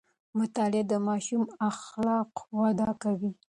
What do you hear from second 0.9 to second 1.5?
د ماشوم